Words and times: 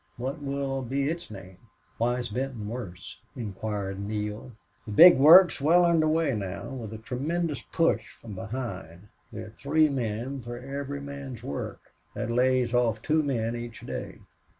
What 0.17 0.41
will 0.41 0.81
be 0.81 1.09
its 1.09 1.29
name?" 1.29 1.59
"Why 1.99 2.17
is 2.17 2.29
Benton 2.29 2.67
worse?" 2.67 3.19
inquired 3.35 3.99
Neale. 3.99 4.51
"The 4.87 4.91
big 4.93 5.19
work 5.19 5.51
is 5.51 5.61
well 5.61 5.85
under 5.85 6.07
way 6.07 6.35
now, 6.35 6.69
with 6.69 6.91
a 6.93 6.97
tremendous 6.97 7.61
push 7.71 8.11
from 8.15 8.33
behind. 8.33 9.09
There 9.31 9.45
are 9.45 9.49
three 9.59 9.89
men 9.89 10.41
for 10.41 10.57
every 10.57 11.01
man's 11.01 11.43
work. 11.43 11.93
That 12.15 12.31
lays 12.31 12.73
off 12.73 12.99
two 13.03 13.21
men 13.21 13.55
each 13.55 13.81
day. 13.81 14.17